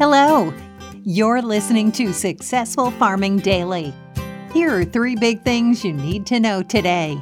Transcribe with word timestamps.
Hello. 0.00 0.50
You're 1.04 1.42
listening 1.42 1.92
to 1.92 2.14
Successful 2.14 2.90
Farming 2.92 3.36
Daily. 3.40 3.92
Here 4.50 4.74
are 4.74 4.82
three 4.82 5.14
big 5.14 5.42
things 5.42 5.84
you 5.84 5.92
need 5.92 6.24
to 6.24 6.40
know 6.40 6.62
today. 6.62 7.20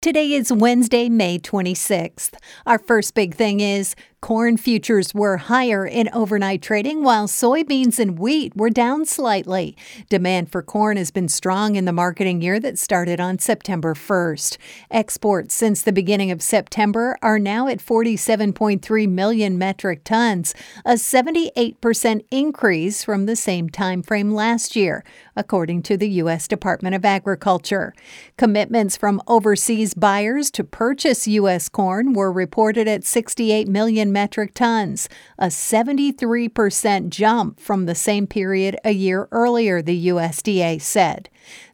Today 0.00 0.32
is 0.32 0.52
Wednesday, 0.52 1.08
May 1.08 1.38
26th. 1.38 2.34
Our 2.66 2.80
first 2.80 3.14
big 3.14 3.36
thing 3.36 3.60
is 3.60 3.94
Corn 4.22 4.56
futures 4.56 5.12
were 5.12 5.36
higher 5.36 5.84
in 5.84 6.08
overnight 6.12 6.62
trading, 6.62 7.02
while 7.02 7.26
soybeans 7.26 7.98
and 7.98 8.20
wheat 8.20 8.54
were 8.54 8.70
down 8.70 9.04
slightly. 9.04 9.76
Demand 10.08 10.48
for 10.48 10.62
corn 10.62 10.96
has 10.96 11.10
been 11.10 11.28
strong 11.28 11.74
in 11.74 11.86
the 11.86 11.92
marketing 11.92 12.40
year 12.40 12.60
that 12.60 12.78
started 12.78 13.18
on 13.18 13.40
September 13.40 13.94
1st. 13.94 14.58
Exports 14.92 15.56
since 15.56 15.82
the 15.82 15.92
beginning 15.92 16.30
of 16.30 16.40
September 16.40 17.18
are 17.20 17.40
now 17.40 17.66
at 17.66 17.80
47.3 17.80 19.08
million 19.08 19.58
metric 19.58 20.04
tons, 20.04 20.54
a 20.84 20.92
78% 20.92 22.24
increase 22.30 23.02
from 23.02 23.26
the 23.26 23.34
same 23.34 23.68
time 23.68 24.04
frame 24.04 24.32
last 24.32 24.76
year, 24.76 25.02
according 25.34 25.82
to 25.82 25.96
the 25.96 26.08
U.S. 26.10 26.46
Department 26.46 26.94
of 26.94 27.04
Agriculture. 27.04 27.92
Commitments 28.36 28.96
from 28.96 29.20
overseas 29.26 29.94
buyers 29.94 30.52
to 30.52 30.62
purchase 30.62 31.26
U.S. 31.26 31.68
corn 31.68 32.12
were 32.12 32.30
reported 32.30 32.86
at 32.86 33.02
68 33.02 33.66
million 33.66 34.11
metric 34.12 34.54
tons, 34.54 35.08
a 35.38 35.46
73% 35.46 37.08
jump 37.08 37.58
from 37.58 37.86
the 37.86 37.94
same 37.94 38.26
period 38.26 38.76
a 38.84 38.92
year 38.92 39.28
earlier, 39.32 39.80
the 39.80 40.08
USDA 40.08 40.80
said. 40.80 41.28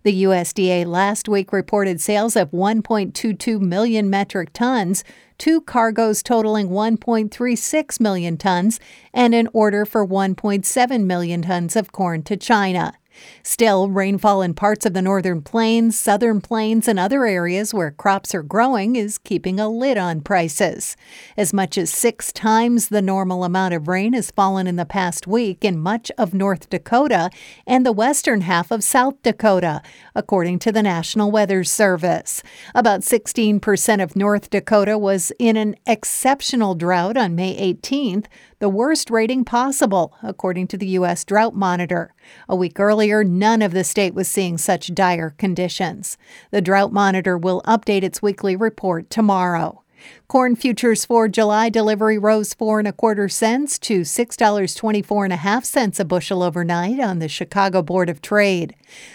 The 0.05 0.23
USDA 0.25 0.87
last 0.87 1.29
week 1.29 1.53
reported 1.53 2.01
sales 2.01 2.37
of 2.37 2.51
1.22 2.51 3.61
million 3.61 4.09
metric 4.09 4.51
tons, 4.53 5.05
two 5.37 5.61
cargoes 5.61 6.23
totaling 6.23 6.69
1.36 6.69 8.01
million 8.01 8.37
tons, 8.37 8.81
and 9.13 9.35
an 9.35 9.49
order 9.53 9.85
for 9.85 10.07
1.7 10.07 11.05
million 11.05 11.43
tons 11.43 11.77
of 11.77 11.93
corn 11.93 12.23
to 12.23 12.37
China. 12.37 12.95
Still, 13.43 13.89
rainfall 13.89 14.43
in 14.43 14.55
parts 14.55 14.85
of 14.85 14.95
the 14.95 15.03
northern 15.03 15.43
plains, 15.43 15.99
southern 15.99 16.41
plains, 16.41 16.87
and 16.89 16.99
other 16.99 17.25
areas 17.25 17.73
where 17.73 17.91
crops 17.91 18.35
are 18.35 18.43
growing 18.43 18.97
is 18.97 19.19
keeping 19.19 19.59
a 19.59 19.69
lid 19.69 19.97
on 19.97 20.21
prices. 20.21 20.97
As 21.37 21.53
much 21.53 21.79
as 21.79 21.91
six 21.91 22.33
times 22.33 22.89
the 22.89 23.03
normal 23.03 23.45
amount 23.45 23.75
of 23.75 23.89
rain 23.89 24.13
has 24.13 24.31
fallen 24.31 24.67
in 24.67 24.77
the 24.77 24.85
past 24.85 25.27
week 25.27 25.65
in 25.65 25.79
much 25.79 26.11
of 26.19 26.35
North 26.35 26.69
Dakota 26.69 27.31
and 27.67 27.85
the 27.85 27.93
western 27.93 28.43
half 28.43 28.71
of 28.71 28.85
South 28.85 29.21
Dakota, 29.23 29.83
according 30.15 30.59
to 30.61 30.73
the 30.73 30.83
National 30.83 31.31
Weather 31.31 31.65
Service. 31.65 32.43
About 32.75 33.01
16% 33.01 34.03
of 34.03 34.17
North 34.17 34.51
Dakota 34.51 34.99
was 34.99 35.33
in 35.39 35.57
an 35.57 35.77
exceptional 35.87 36.75
drought 36.75 37.17
on 37.17 37.35
May 37.35 37.75
18th, 37.75 38.27
the 38.61 38.69
worst 38.69 39.11
rating 39.11 39.45
possible, 39.45 40.15
according 40.23 40.67
to 40.69 40.77
the 40.77 40.89
U.S. 40.89 41.25
Drought 41.25 41.55
Monitor. 41.55 42.15
A 42.49 42.57
week 42.57 42.81
earlier, 42.81 43.23
none 43.23 43.63
of 43.63 43.73
the 43.73 43.85
state 43.85 44.15
was 44.15 44.29
seeing 44.29 44.59
such 44.59 44.95
dire 44.95 45.31
conditions. 45.39 46.19
The 46.51 46.61
Drought 46.61 46.93
Monitor 46.93 47.39
will 47.39 47.63
update 47.63 48.03
its 48.03 48.21
weekly 48.21 48.57
report 48.57 49.11
tomorrow. 49.11 49.85
Corn 50.29 50.57
futures 50.57 51.05
for 51.05 51.29
July 51.29 51.69
delivery 51.69 52.19
rose 52.19 52.55
four 52.55 52.79
and 52.79 52.89
a 52.89 52.93
quarter 52.93 53.29
cents 53.29 53.79
to 53.81 54.05
six 54.05 54.37
dollars 54.37 54.75
twenty 54.75 55.03
four 55.03 55.25
and 55.25 55.33
a 55.33 55.37
half 55.37 55.65
cents 55.65 55.99
a 55.99 56.05
bushel 56.05 56.43
overnight 56.43 57.01
on 57.01 57.19
the 57.19 57.29
Chicago 57.29 57.83
Board 57.83 58.11
of 58.11 58.21
Trade. 58.21 58.75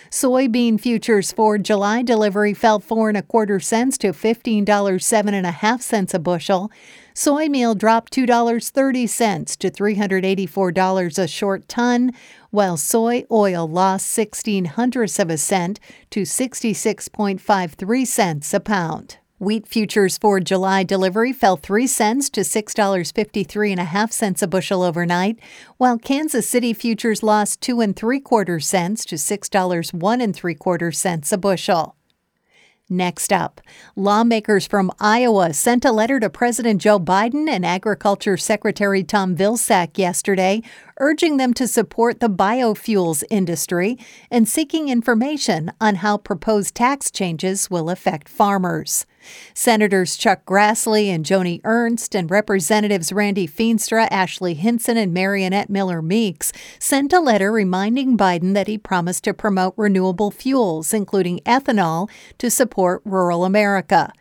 Soybean 0.09 0.79
futures 0.79 1.31
for 1.31 1.57
July 1.57 2.01
delivery 2.01 2.53
fell 2.53 2.79
four 2.79 3.09
and 3.09 3.17
a 3.17 3.21
quarter 3.21 3.59
cents 3.59 3.97
to 3.99 4.13
fifteen 4.13 4.65
dollars 4.65 5.05
seven 5.05 5.33
and 5.33 5.45
a 5.45 5.51
half 5.51 5.81
cents 5.81 6.13
a 6.13 6.19
bushel. 6.19 6.71
Soy 7.15 7.47
meal 7.47 7.75
dropped 7.75 8.11
two 8.11 8.25
dollars 8.25 8.69
thirty 8.69 9.05
cents 9.05 9.55
to 9.57 9.69
three 9.69 9.95
hundred 9.95 10.25
eighty 10.25 10.47
four 10.47 10.71
dollars 10.71 11.19
a 11.19 11.27
short 11.27 11.67
ton, 11.67 12.11
while 12.49 12.75
soy 12.77 13.23
oil 13.31 13.67
lost 13.67 14.07
sixteen 14.07 14.65
hundredths 14.65 15.19
of 15.19 15.29
a 15.29 15.37
cent 15.37 15.79
to 16.09 16.25
sixty 16.25 16.73
six 16.73 17.07
point 17.07 17.39
five 17.39 17.73
three 17.73 18.05
cents 18.05 18.53
a 18.53 18.59
pound. 18.59 19.17
Wheat 19.39 19.67
futures 19.67 20.17
for 20.17 20.39
July 20.39 20.83
delivery 20.83 21.33
fell 21.33 21.57
3 21.57 21.87
cents 21.87 22.29
to 22.29 22.41
$6.53.5 22.41 24.41
a 24.41 24.47
bushel 24.47 24.83
overnight, 24.83 25.39
while 25.77 25.97
Kansas 25.97 26.47
City 26.47 26.71
futures 26.71 27.23
lost 27.23 27.59
2 27.59 27.81
and 27.81 27.95
3 27.95 28.19
quarter 28.19 28.59
cents 28.59 29.03
to 29.05 29.15
$6.1 29.15 30.23
and 30.23 30.35
3 30.35 30.55
quarter 30.55 30.91
cents 30.91 31.31
a 31.31 31.37
bushel. 31.37 31.95
Next 32.89 33.33
up, 33.33 33.59
lawmakers 33.95 34.67
from 34.67 34.91
Iowa 34.99 35.53
sent 35.53 35.83
a 35.83 35.91
letter 35.91 36.19
to 36.19 36.29
President 36.29 36.79
Joe 36.79 36.99
Biden 36.99 37.49
and 37.49 37.65
Agriculture 37.65 38.37
Secretary 38.37 39.03
Tom 39.03 39.35
Vilsack 39.35 39.97
yesterday, 39.97 40.61
urging 40.99 41.37
them 41.37 41.55
to 41.55 41.67
support 41.67 42.19
the 42.19 42.29
biofuels 42.29 43.23
industry 43.31 43.97
and 44.29 44.47
seeking 44.47 44.89
information 44.89 45.71
on 45.81 45.95
how 45.95 46.17
proposed 46.17 46.75
tax 46.75 47.09
changes 47.09 47.71
will 47.71 47.89
affect 47.89 48.29
farmers. 48.29 49.07
Senators 49.53 50.17
Chuck 50.17 50.45
Grassley 50.45 51.07
and 51.07 51.25
Joni 51.25 51.61
Ernst 51.63 52.15
and 52.15 52.29
Representatives 52.29 53.11
Randy 53.11 53.47
Feenstra, 53.47 54.07
Ashley 54.11 54.53
Hinson, 54.53 54.97
and 54.97 55.15
Mariannette 55.15 55.69
Miller 55.69 56.01
Meeks 56.01 56.51
sent 56.79 57.13
a 57.13 57.19
letter 57.19 57.51
reminding 57.51 58.17
Biden 58.17 58.53
that 58.53 58.67
he 58.67 58.77
promised 58.77 59.23
to 59.23 59.33
promote 59.33 59.73
renewable 59.77 60.31
fuels, 60.31 60.93
including 60.93 61.39
ethanol, 61.39 62.09
to 62.37 62.49
support 62.49 63.01
rural 63.05 63.45
America. 63.45 64.11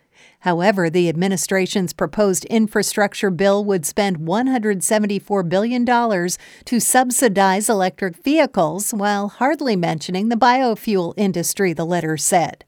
However, 0.43 0.89
the 0.89 1.07
administration's 1.07 1.93
proposed 1.93 2.43
infrastructure 2.45 3.29
bill 3.29 3.63
would 3.63 3.85
spend 3.85 4.19
$174 4.19 5.47
billion 5.47 5.85
to 5.85 6.79
subsidize 6.81 7.69
electric 7.69 8.17
vehicles 8.17 8.91
while 8.93 9.29
hardly 9.29 9.77
mentioning 9.77 10.27
the 10.27 10.35
biofuel 10.35 11.13
industry, 11.15 11.71
the 11.71 11.85
letter 11.85 12.17
said. 12.17 12.65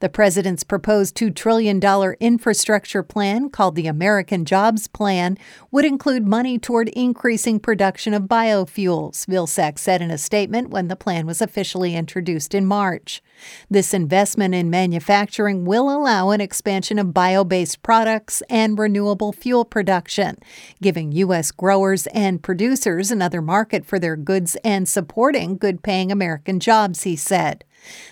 The 0.00 0.08
president's 0.08 0.64
proposed 0.64 1.16
$2 1.16 1.34
trillion 1.34 1.80
infrastructure 2.20 3.02
plan, 3.02 3.50
called 3.50 3.74
the 3.74 3.86
American 3.86 4.44
Jobs 4.44 4.88
Plan, 4.88 5.36
would 5.70 5.84
include 5.84 6.26
money 6.26 6.58
toward 6.58 6.88
increasing 6.90 7.60
production 7.60 8.14
of 8.14 8.24
biofuels, 8.24 9.26
Vilsack 9.26 9.78
said 9.78 10.00
in 10.00 10.10
a 10.10 10.18
statement 10.18 10.70
when 10.70 10.88
the 10.88 10.96
plan 10.96 11.26
was 11.26 11.42
officially 11.42 11.94
introduced 11.94 12.54
in 12.54 12.66
March. 12.66 13.22
This 13.70 13.92
investment 13.92 14.54
in 14.54 14.70
manufacturing 14.70 15.64
will 15.64 15.90
allow 15.90 16.30
an 16.30 16.40
expansion 16.40 16.98
of 16.98 17.12
bio 17.12 17.44
based 17.44 17.82
products 17.82 18.42
and 18.48 18.78
renewable 18.78 19.32
fuel 19.32 19.64
production, 19.64 20.38
giving 20.80 21.12
U.S. 21.12 21.50
growers 21.50 22.06
and 22.08 22.42
producers 22.42 23.10
another 23.10 23.42
market 23.42 23.84
for 23.84 23.98
their 23.98 24.16
goods 24.16 24.56
and 24.64 24.88
supporting 24.88 25.58
good 25.58 25.82
paying 25.82 26.10
American 26.10 26.60
jobs, 26.60 27.02
he 27.02 27.16
said. 27.16 27.64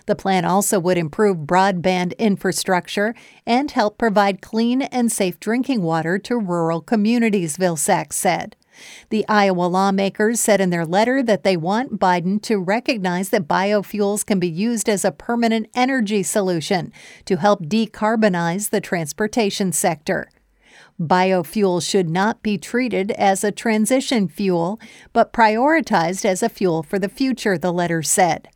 The 0.06 0.14
plan 0.14 0.44
also 0.44 0.78
would 0.80 0.98
improve 0.98 1.38
broadband 1.38 2.16
infrastructure 2.19 3.14
and 3.47 3.70
help 3.70 3.98
provide 3.98 4.42
clean 4.42 4.82
and 4.82 5.10
safe 5.10 5.41
drinking 5.41 5.82
water 5.82 6.19
to 6.19 6.38
rural 6.38 6.80
communities, 6.80 7.56
Vilsack 7.56 8.12
said. 8.12 8.56
The 9.10 9.25
Iowa 9.28 9.66
lawmakers 9.66 10.41
said 10.41 10.60
in 10.60 10.70
their 10.70 10.84
letter 10.84 11.22
that 11.22 11.44
they 11.44 11.56
want 11.56 11.98
Biden 11.98 12.42
to 12.42 12.58
recognize 12.58 13.28
that 13.30 13.48
biofuels 13.48 14.26
can 14.26 14.41
be 14.41 14.48
used 14.48 14.88
as 14.88 15.04
a 15.04 15.12
permanent 15.12 15.69
energy 15.75 16.22
solution 16.22 16.92
to 17.25 17.36
help 17.36 17.62
decarbonize 17.62 18.70
the 18.70 18.81
transportation 18.81 19.72
sector. 19.72 20.28
Biofuel 21.00 21.88
should 21.88 22.08
not 22.08 22.42
be 22.42 22.58
treated 22.58 23.10
as 23.12 23.42
a 23.42 23.52
transition 23.52 24.28
fuel, 24.28 24.81
but 25.12 25.32
prioritized 25.32 26.25
as 26.25 26.42
a 26.42 26.48
fuel 26.48 26.82
for 26.82 26.98
the 26.98 27.08
future, 27.08 27.58
the 27.58 27.72
letter 27.72 28.02
said. 28.02 28.48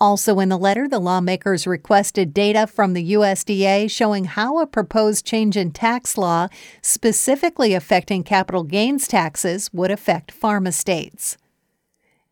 Also 0.00 0.38
in 0.38 0.48
the 0.48 0.56
letter, 0.56 0.86
the 0.86 1.00
lawmakers 1.00 1.66
requested 1.66 2.32
data 2.32 2.68
from 2.68 2.92
the 2.92 3.12
USDA 3.12 3.90
showing 3.90 4.26
how 4.26 4.60
a 4.60 4.66
proposed 4.66 5.26
change 5.26 5.56
in 5.56 5.72
tax 5.72 6.16
law, 6.16 6.46
specifically 6.80 7.74
affecting 7.74 8.22
capital 8.22 8.62
gains 8.62 9.08
taxes, 9.08 9.70
would 9.72 9.90
affect 9.90 10.30
farm 10.30 10.68
estates. 10.68 11.36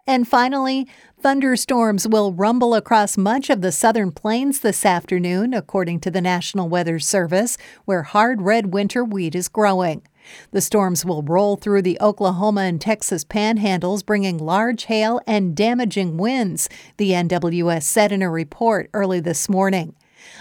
And 0.06 0.28
finally, 0.28 0.86
thunderstorms 1.20 2.06
will 2.06 2.32
rumble 2.32 2.76
across 2.76 3.18
much 3.18 3.50
of 3.50 3.60
the 3.60 3.72
southern 3.72 4.12
plains 4.12 4.60
this 4.60 4.86
afternoon, 4.86 5.52
according 5.52 5.98
to 6.00 6.10
the 6.12 6.20
National 6.20 6.68
Weather 6.68 7.00
Service, 7.00 7.58
where 7.84 8.04
hard 8.04 8.42
red 8.42 8.72
winter 8.72 9.04
wheat 9.04 9.34
is 9.34 9.48
growing. 9.48 10.02
The 10.50 10.60
storms 10.60 11.04
will 11.04 11.22
roll 11.22 11.56
through 11.56 11.82
the 11.82 11.98
Oklahoma 12.00 12.62
and 12.62 12.80
Texas 12.80 13.24
panhandles, 13.24 14.04
bringing 14.04 14.38
large 14.38 14.84
hail 14.84 15.20
and 15.26 15.56
damaging 15.56 16.16
winds, 16.16 16.68
the 16.96 17.10
NWS 17.10 17.82
said 17.82 18.12
in 18.12 18.22
a 18.22 18.30
report 18.30 18.90
early 18.92 19.20
this 19.20 19.48
morning. 19.48 19.94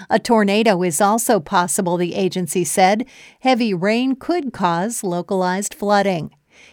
A 0.09 0.19
tornado 0.19 0.81
is 0.83 1.01
also 1.01 1.39
possible, 1.39 1.97
the 1.97 2.15
agency 2.15 2.63
said. 2.63 3.05
Heavy 3.41 3.73
rain 3.73 4.15
could 4.15 4.53
cause 4.53 5.03
localized 5.03 5.73
flooding. 5.73 6.31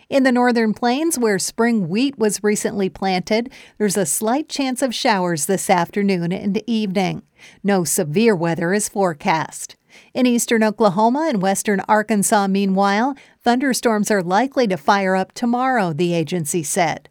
In 0.09 0.23
the 0.23 0.33
northern 0.33 0.75
plains, 0.75 1.19
where 1.19 1.39
spring 1.39 1.89
wheat 1.89 2.19
was 2.19 2.45
recently 2.45 2.89
planted, 2.89 3.51
there's 3.79 3.97
a 3.97 4.07
slight 4.07 4.49
chance 4.49 4.83
of 4.83 4.95
showers 4.95 5.47
this 5.47 5.69
afternoon 5.69 6.33
and 6.33 6.63
evening. 6.67 7.23
No 7.65 7.85
severe 7.85 8.37
weather 8.37 8.73
is 8.73 8.89
forecast. 8.89 9.77
In 10.15 10.27
eastern 10.27 10.63
Oklahoma 10.63 11.27
and 11.29 11.43
western 11.43 11.81
Arkansas, 11.89 12.49
meanwhile, 12.49 13.17
thunderstorms 13.43 14.11
are 14.11 14.23
likely 14.23 14.67
to 14.67 14.77
fire 14.77 15.17
up 15.17 15.33
tomorrow, 15.33 15.93
the 15.93 16.15
agency 16.15 16.63
said. 16.63 17.09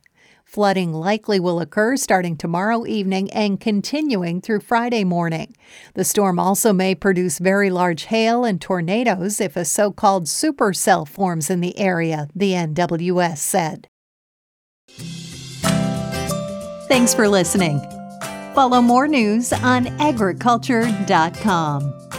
Flooding 0.51 0.91
likely 0.91 1.39
will 1.39 1.61
occur 1.61 1.95
starting 1.95 2.35
tomorrow 2.35 2.85
evening 2.85 3.31
and 3.31 3.57
continuing 3.57 4.41
through 4.41 4.59
Friday 4.59 5.05
morning. 5.05 5.55
The 5.93 6.03
storm 6.03 6.39
also 6.39 6.73
may 6.73 6.93
produce 6.93 7.39
very 7.39 7.69
large 7.69 8.03
hail 8.03 8.43
and 8.43 8.59
tornadoes 8.59 9.39
if 9.39 9.55
a 9.55 9.63
so 9.63 9.91
called 9.91 10.25
supercell 10.25 11.07
forms 11.07 11.49
in 11.49 11.61
the 11.61 11.79
area, 11.79 12.27
the 12.35 12.51
NWS 12.51 13.37
said. 13.37 13.87
Thanks 16.89 17.13
for 17.13 17.29
listening. 17.29 17.79
Follow 18.53 18.81
more 18.81 19.07
news 19.07 19.53
on 19.53 19.87
agriculture.com. 20.01 22.10